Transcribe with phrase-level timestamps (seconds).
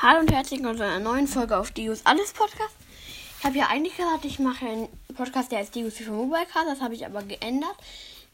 [0.00, 2.76] Hallo und herzlich willkommen zu einer neuen Folge auf Dios Alles Podcast.
[3.40, 6.68] Ich habe ja eigentlich gesagt, ich mache einen Podcast, der heißt Dios FIFA Mobile Cast.
[6.68, 7.74] Das habe ich aber geändert,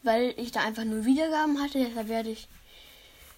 [0.03, 1.83] weil ich da einfach nur Wiedergaben hatte.
[1.83, 2.47] Deshalb werde ich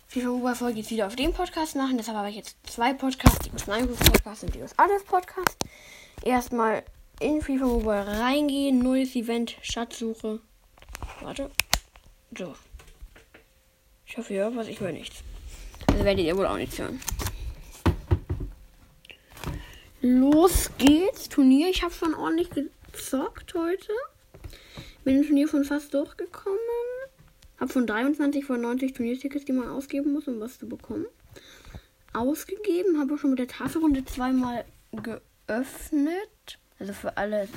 [0.09, 1.95] FIFA Mobile Folge jetzt wieder auf dem Podcast machen.
[1.95, 5.55] Deshalb habe ich jetzt zwei Podcasts, Dios Minecraft Podcast und Dios Alles Podcast.
[6.21, 6.83] Erstmal
[7.21, 10.41] in FIFA Mobile reingehen, neues Event, Schatzsuche.
[11.21, 11.49] Warte.
[12.37, 12.53] So.
[14.05, 15.23] Ich hoffe, ihr hört was, ich höre nichts.
[15.89, 16.99] Also werdet ihr wohl auch nichts hören.
[20.01, 21.69] Los geht's, Turnier.
[21.69, 23.91] Ich habe schon ordentlich gezockt heute.
[25.03, 26.59] Bin im Turnier von fast durchgekommen.
[27.59, 31.07] Hab von 23 von 90 Turniertickets, die man ausgeben muss, um was zu bekommen.
[32.13, 36.59] Ausgegeben, habe schon mit der Tafelrunde zweimal geöffnet.
[36.77, 37.49] Also für alle,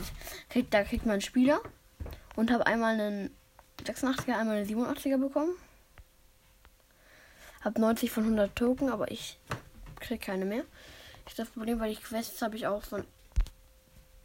[0.71, 1.61] da kriegt man einen Spieler.
[2.37, 3.37] Und habe einmal einen
[3.85, 5.53] 86er, einmal einen 87er bekommen.
[7.61, 9.39] Hab 90 von 100 Token, aber ich
[10.01, 10.65] krieg keine mehr
[11.35, 13.05] das Problem, weil die Quests habe ich auch von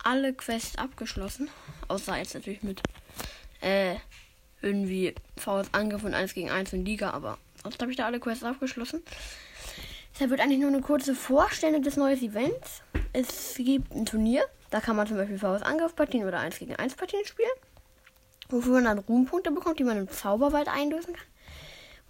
[0.03, 1.49] alle Quests abgeschlossen.
[1.87, 2.81] Außer jetzt natürlich mit
[3.61, 3.95] äh,
[4.61, 8.19] irgendwie VS Angriff und 1 gegen 1 in Liga, aber sonst habe ich da alle
[8.19, 9.03] Quests abgeschlossen.
[10.13, 12.81] Deshalb wird eigentlich nur eine kurze Vorstellung des neuen Events.
[13.11, 16.95] Es gibt ein Turnier, da kann man zum Beispiel VS Angriff-Partien oder 1 gegen 1
[16.95, 17.49] Partien spielen.
[18.49, 21.25] Wofür man dann Ruhmpunkte bekommt, die man im Zauberwald einlösen kann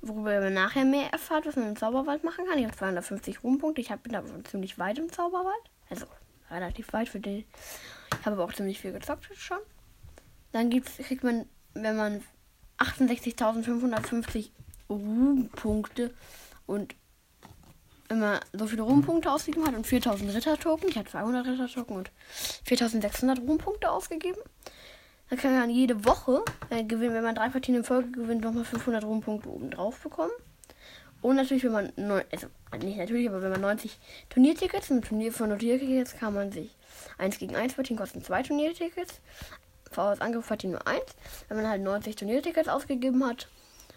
[0.08, 2.58] worüber ihr nachher mehr erfahrt, was man im Zauberwald machen kann.
[2.58, 3.82] Ich habe 250 Ruhmpunkte.
[3.82, 5.64] Ich bin aber schon ziemlich weit im Zauberwald.
[5.90, 6.06] Also
[6.50, 7.46] relativ weit für den.
[8.20, 9.58] Ich habe aber auch ziemlich viel gezockt schon.
[10.52, 12.24] Dann gibt's, kriegt man, wenn man
[12.78, 14.50] 68.550
[14.90, 16.14] Ruhmpunkte
[16.66, 16.96] und
[18.10, 20.90] immer so viele Ruhmpunkte ausgegeben hat und 4000 Rittertoken.
[20.90, 22.12] Ich hatte 200 Rittertoken und
[22.66, 24.42] 4600 Ruhmpunkte ausgegeben.
[25.30, 28.66] Dann kann man jede Woche äh, gewinnen, wenn man drei Partien in Folge gewinnt, nochmal
[28.66, 30.32] 500 Rumpunkte oben drauf bekommen.
[31.22, 32.48] Und natürlich, wenn man, neun, also
[32.84, 33.98] nicht natürlich, aber wenn man 90
[34.30, 36.76] Turniertickets, ein Turnier von Turniertickets kann man sich
[37.18, 39.22] 1 gegen 1 Partien kosten zwei Turniertickets.
[39.92, 41.02] VS Angriff Partien nur 1.
[41.48, 43.48] Wenn man halt 90 Turniertickets ausgegeben hat,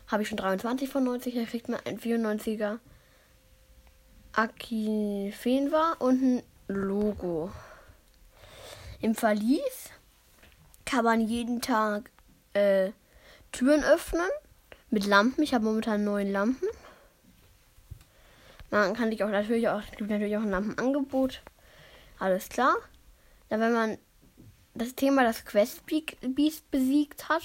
[0.06, 2.78] habe ich schon 23 von 90, dann kriegt man ein 94er
[4.33, 7.50] Aki Fenwa und ein Logo.
[9.00, 9.78] Im Verlies
[10.88, 12.10] kann man jeden Tag
[12.54, 12.93] äh,
[13.53, 14.26] Türen öffnen
[14.88, 15.43] mit Lampen.
[15.43, 16.66] Ich habe momentan neun Lampen.
[18.71, 21.43] Man kann sich auch natürlich auch, gibt natürlich auch ein Lampenangebot.
[22.19, 22.75] Alles klar.
[23.50, 23.99] Dann, wenn man
[24.72, 27.43] das Thema das Quest Beast besiegt hat,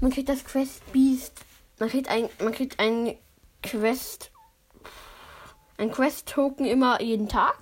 [0.00, 1.40] man kriegt das Quest Beast,
[1.78, 3.16] man kriegt ein, man kriegt ein
[3.62, 4.32] Quest,
[5.78, 7.54] ein Quest Token immer jeden Tag.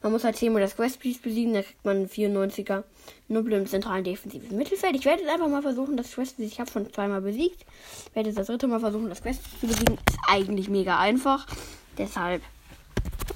[0.00, 2.84] Man muss halt zehnmal das Quest Beast besiegen, dann kriegt man einen 94er
[3.26, 4.94] Nubbel im zentralen defensiven Mittelfeld.
[4.94, 7.64] Ich werde jetzt einfach mal versuchen, das Quest, ich habe schon zweimal besiegt.
[8.08, 9.94] Ich werde jetzt das dritte Mal versuchen, das Quest zu besiegen.
[9.94, 11.46] Ist eigentlich mega einfach.
[11.96, 12.42] Deshalb,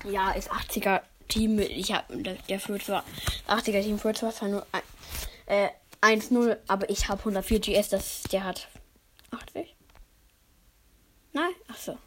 [0.09, 1.59] ja, ist 80er Team.
[1.59, 2.17] Ich habe,
[2.49, 3.05] der führt zwar,
[3.49, 4.65] 80er Team führt zwar nur
[5.47, 5.69] äh,
[6.01, 8.69] 1-0, aber ich habe 104 GS, das, der hat
[9.31, 9.75] 80.
[11.33, 11.99] Nein, ach so.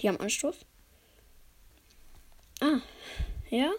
[0.00, 0.56] Die haben Anstoß.
[2.60, 2.80] Ah,
[3.54, 3.72] ja.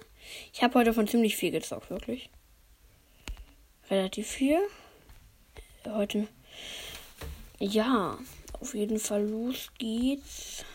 [0.53, 2.29] Ich habe heute von ziemlich viel gezockt, wirklich.
[3.89, 4.59] Relativ viel.
[5.85, 6.27] Heute.
[7.59, 8.17] Ja,
[8.59, 10.65] auf jeden Fall los geht's.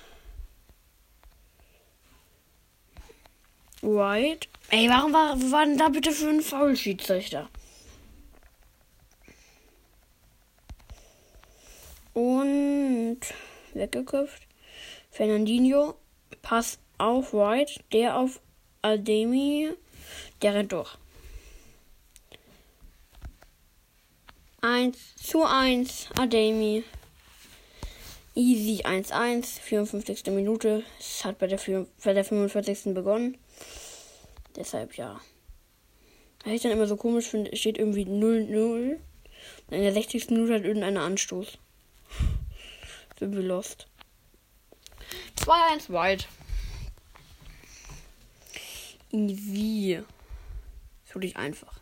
[3.82, 4.48] Right.
[4.68, 7.48] Ey, warum war, war denn da bitte für ein Foul-Schiedsrichter?
[12.12, 13.20] Und
[13.74, 14.46] weggeköpft.
[15.10, 15.96] Fernandinho.
[16.42, 17.82] Pass auf White.
[17.92, 18.40] Der auf
[18.82, 19.70] Aldemi,
[20.42, 20.96] der rennt durch.
[24.62, 26.84] 1 zu 1, Ademi.
[28.34, 30.26] Easy 1-1, 54.
[30.26, 30.84] Minute.
[30.98, 31.58] Es hat bei der,
[32.04, 32.94] bei der 45.
[32.94, 33.36] begonnen.
[34.56, 35.20] Deshalb ja.
[36.44, 38.98] Da ich dann immer so komisch finde, steht irgendwie 0-0.
[39.70, 40.30] In der 60.
[40.30, 41.58] Minute hat irgendeiner Anstoß.
[43.18, 43.86] Sind wir lost.
[45.38, 46.28] 2-1 weit.
[49.12, 50.02] Easy.
[51.04, 51.80] Ist wirklich einfach.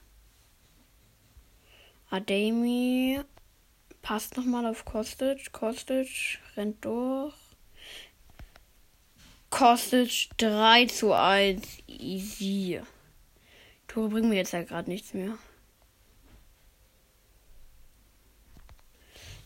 [2.11, 3.21] Ademi
[4.01, 5.53] passt nochmal auf Kostic.
[5.53, 7.35] Kostic rennt durch.
[9.51, 11.83] Kostic 3 zu 1.
[11.87, 12.81] Easy.
[13.87, 15.37] Tore bringen mir jetzt ja gerade nichts mehr.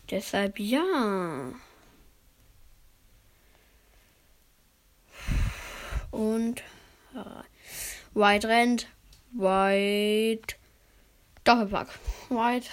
[0.09, 1.53] Deshalb ja.
[6.11, 6.61] Und
[8.13, 8.87] White rennt.
[9.31, 10.55] White.
[11.43, 11.87] Doppelpack.
[12.29, 12.69] White.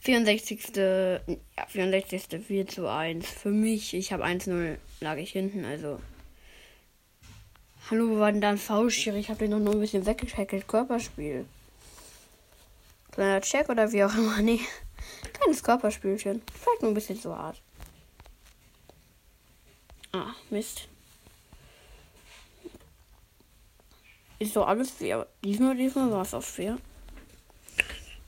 [0.00, 0.76] 64.
[0.76, 2.44] Ja, 64.
[2.46, 3.26] 4 zu 1.
[3.26, 5.98] Für mich, ich habe 1-0, lag ich hinten, also
[7.88, 9.20] Hallo, wo war denn da ein V-Schiri?
[9.20, 10.66] Ich habe den noch nur ein bisschen weggehackelt.
[10.66, 11.46] Körperspiel.
[13.12, 14.38] Kleiner Check oder wie auch immer.
[14.42, 14.60] Nee.
[15.32, 16.42] Kleines Körperspielchen.
[16.52, 17.62] Vielleicht nur ein bisschen zu hart.
[20.12, 20.88] Ah, Mist.
[24.38, 25.26] Ist so alles fair.
[25.42, 26.78] Diesmal, diesmal war es auch fair.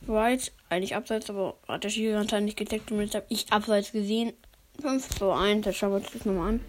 [0.06, 3.92] Right, eigentlich abseits, aber hat der Schiri anscheinend nicht gedeckt und jetzt habe ich abseits
[3.92, 4.32] gesehen.
[4.80, 6.60] 5 zu 1, das schauen wir uns das nochmal an.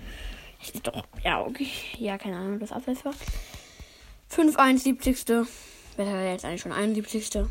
[0.62, 1.68] Es ist doch, ja, okay.
[1.98, 3.14] Ja, keine Ahnung, das abseits war.
[4.30, 5.48] 5, 1, 70.
[5.96, 7.46] Besser jetzt eigentlich schon 71.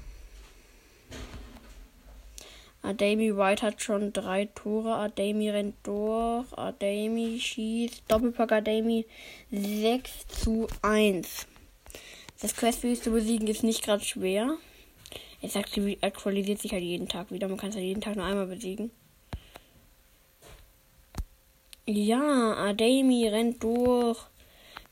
[2.82, 4.94] Ademi White hat schon drei Tore.
[4.94, 6.46] Ademi rennt durch.
[6.56, 8.02] Ademi schießt.
[8.08, 9.06] Doppelpack Ademi
[9.50, 11.46] 6 zu 1.
[12.40, 14.56] Das Questspiel zu besiegen ist nicht gerade schwer.
[15.42, 17.48] Es aktualisiert sich halt jeden Tag wieder.
[17.48, 18.92] Man kann es halt jeden Tag nur einmal besiegen.
[21.84, 24.18] Ja, Ademi rennt durch.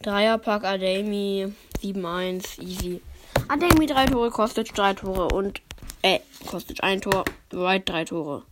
[0.02, 1.52] Dreierpack Ademi
[1.82, 2.60] 7-1.
[2.62, 3.00] Easy.
[3.48, 5.62] Ademi drei Tore, kostet drei Tore und
[6.02, 8.42] äh, kostet ein Tor, weit drei Tore.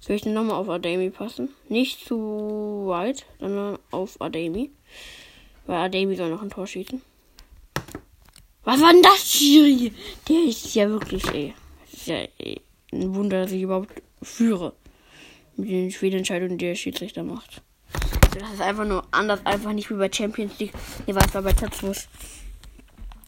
[0.00, 1.50] Soll ich denn nochmal auf Ademi passen?
[1.68, 4.70] Nicht zu weit, sondern auf Ademi.
[5.66, 7.00] Weil Ademi soll noch ein Tor schießen.
[8.68, 9.94] Was war denn das, Schiri?
[10.28, 11.54] Der ist ja wirklich, ey.
[11.90, 12.60] Das ist ja ey,
[12.92, 14.74] ein Wunder, dass ich überhaupt führe.
[15.56, 17.62] Mit den Spielentscheidungen, die der Schiedsrichter macht.
[18.38, 20.74] Das ist einfach nur anders, einfach nicht wie bei Champions League.
[21.06, 22.08] Nee, war es war bei Tatsus.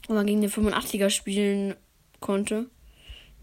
[0.08, 1.74] Wo man gegen den 85er spielen
[2.20, 2.66] konnte.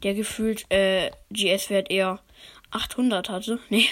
[0.03, 2.19] Der gefühlt, äh, GS-Wert eher
[2.69, 3.59] 800 hatte.
[3.71, 3.87] Nee,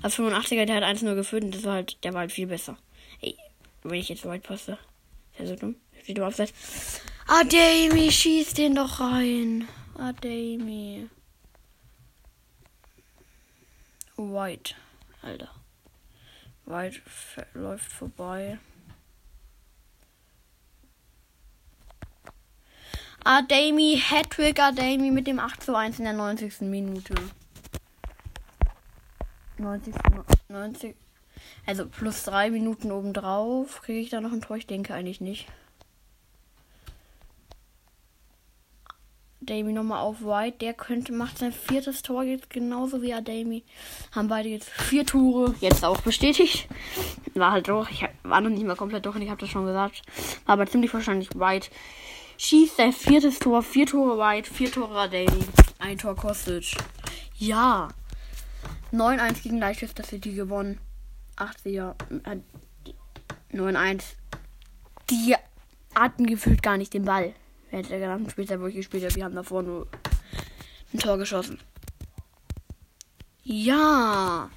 [0.00, 2.46] als 85er, der hat 1 nur geführt und das war halt, der war halt viel
[2.46, 2.78] besser.
[3.20, 3.34] Ey,
[3.82, 4.78] wenn ich jetzt so weit passe.
[5.32, 5.74] Ist ja so dumm.
[6.04, 6.54] Steht überhaupt fest.
[7.30, 9.68] Ademi, schieß den doch rein.
[9.98, 11.10] Ademi.
[14.16, 14.74] White.
[15.20, 15.50] Alter.
[16.64, 17.02] White
[17.52, 18.58] läuft vorbei.
[23.24, 26.62] Ademi, Hattrick Ademi mit dem 8 zu 1 in der 90.
[26.62, 27.14] Minute.
[29.58, 29.94] 90,
[30.48, 30.96] 90.
[31.66, 33.82] Also plus 3 Minuten obendrauf.
[33.82, 34.56] Kriege ich da noch ein Tor?
[34.56, 35.46] Ich denke eigentlich nicht.
[39.48, 40.58] Ademi nochmal auf White.
[40.58, 43.64] Der könnte, macht sein viertes Tor jetzt genauso wie Ademi.
[44.14, 45.54] Haben beide jetzt vier Tore.
[45.60, 46.68] Jetzt auch bestätigt.
[47.34, 47.88] War halt doch.
[47.88, 50.02] Ich war noch nicht mal komplett durch und ich habe das schon gesagt.
[50.44, 51.70] War aber ziemlich wahrscheinlich White.
[52.36, 53.62] Schießt sein viertes Tor.
[53.62, 54.52] Vier Tore White.
[54.52, 55.44] Vier Tore Ademi.
[55.78, 56.66] Ein Tor kostet.
[57.38, 57.88] Ja.
[58.92, 60.78] 9-1 gegen Leicester City gewonnen.
[61.38, 61.94] 80er.
[62.24, 64.02] Äh, 9-1.
[65.08, 65.34] Die
[65.94, 67.32] hatten gefühlt gar nicht den Ball
[67.70, 69.14] während der gesamten Spielzeit, wo ich gespielt.
[69.14, 69.86] Wir haben davor nur
[70.92, 71.58] ein Tor geschossen.
[73.42, 74.50] Ja.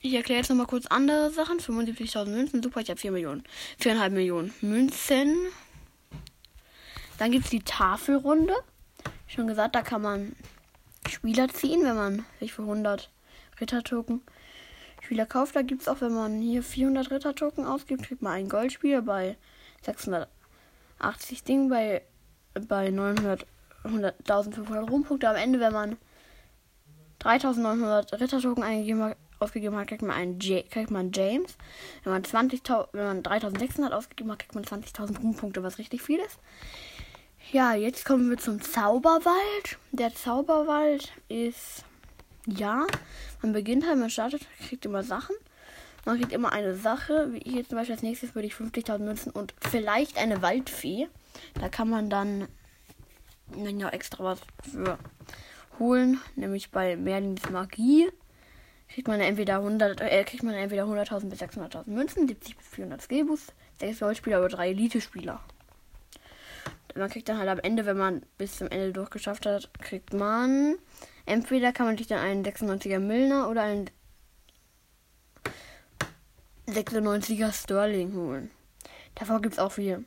[0.00, 1.58] Ich erkläre jetzt nochmal kurz andere Sachen.
[1.58, 2.62] 75.000 Münzen.
[2.62, 3.44] Super, ich habe 4 Millionen.
[3.80, 5.36] 4,5 Millionen Münzen.
[7.18, 8.54] Dann gibt es die Tafelrunde.
[9.26, 10.36] Schon gesagt, da kann man
[11.08, 13.10] Spieler ziehen, wenn man sich für 100
[13.60, 14.22] Rittertoken
[15.00, 15.54] Spieler kauft.
[15.54, 19.36] Da gibt es auch, wenn man hier 400 Rittertoken ausgibt, kriegt man einen Goldspieler bei
[19.82, 20.28] 600
[21.04, 22.02] 80 Ding bei,
[22.68, 23.46] bei 900,
[23.84, 25.28] 100.500 Rumpunkte.
[25.28, 25.96] Am Ende, wenn man
[27.20, 31.56] 3900 Rittertoken eingegeben hat, ausgegeben hat, kriegt man einen J kriegt man James.
[32.02, 32.62] Wenn man 20
[32.92, 36.38] wenn man 3600 ausgegeben hat, kriegt man 20.000 Rumpunkte, was richtig viel ist.
[37.52, 39.78] Ja, jetzt kommen wir zum Zauberwald.
[39.92, 41.84] Der Zauberwald ist
[42.46, 42.86] ja,
[43.42, 45.36] man beginnt halt, man startet, kriegt immer Sachen.
[46.04, 47.32] Man kriegt immer eine Sache.
[47.32, 51.08] Wie ich jetzt zum Beispiel als nächstes würde ich 50.000 Münzen und vielleicht eine Waldfee.
[51.60, 52.48] Da kann man dann
[53.56, 54.98] ja, extra was für
[55.78, 56.20] holen.
[56.36, 58.08] Nämlich bei Merlins Magie
[58.88, 63.02] kriegt man entweder 100, äh, kriegt man entweder 100.000 bis 600.000 Münzen, 70 bis 400
[63.02, 65.40] Skillboost, 6 Goldspieler oder 3 Elite-Spieler.
[66.94, 70.76] Man kriegt dann halt am Ende, wenn man bis zum Ende durchgeschafft hat, kriegt man
[71.26, 73.90] entweder kann man sich dann einen 96er Milner oder einen
[76.68, 78.50] 96er Sterling holen.
[79.14, 80.04] Davor gibt es auch viele.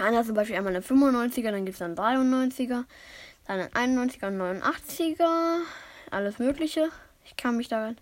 [0.00, 2.84] Einer zum Beispiel einmal eine 95er, dann gibt es dann 93er,
[3.46, 5.58] dann ein 91er und 89er.
[6.10, 6.88] Alles Mögliche.
[7.24, 7.94] Ich kann mich da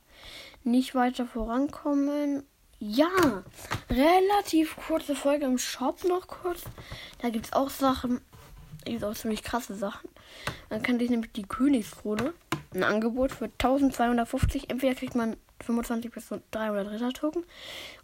[0.65, 2.45] nicht weiter vorankommen.
[2.79, 3.43] Ja,
[3.91, 6.63] relativ kurze Folge im Shop noch kurz.
[7.21, 8.21] Da gibt es auch Sachen.
[8.85, 10.09] Gibt auch ziemlich krasse Sachen.
[10.69, 12.33] Dann kann ich nämlich die Königskrone.
[12.75, 14.71] Ein Angebot für 1250.
[14.71, 17.45] Entweder kriegt man 25 bis 300 Rittertoken.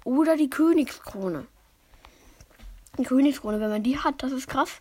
[0.04, 1.46] Oder die Königskrone.
[2.99, 4.80] Die Königskrone, wenn man die hat, das ist krass.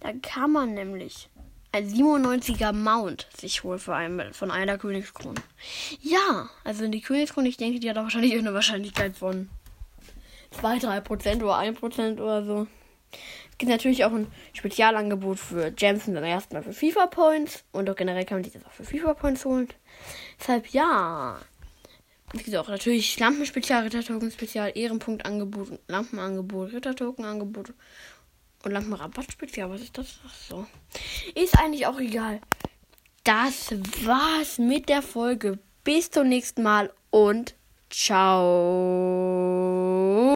[0.00, 1.28] Da kann man nämlich
[1.72, 5.40] ein 97er Mount sich holen für einen, von einer Königskrone.
[6.00, 9.48] Ja, also die Königskrone, ich denke, die hat auch wahrscheinlich eine Wahrscheinlichkeit von
[10.60, 12.66] 2-3% oder 1% oder so.
[13.50, 17.64] Es gibt natürlich auch ein Spezialangebot für Gems und dann erstmal für FIFA Points.
[17.72, 19.68] Und auch generell kann man sich das auch für FIFA Points holen.
[20.38, 21.38] Deshalb ja.
[22.32, 27.74] Gibt auch natürlich Lampenspezial, Rittertoken Spezial, Ehrenpunktangebot, Lampenangebot, Rittertokenangebot
[28.64, 29.68] und Lampenrabattspezial.
[29.70, 30.18] Was ist das?
[30.26, 30.66] Ach so.
[31.34, 32.40] Ist eigentlich auch egal.
[33.24, 33.74] Das
[34.04, 35.58] war's mit der Folge.
[35.84, 37.54] Bis zum nächsten Mal und
[37.90, 39.42] ciao.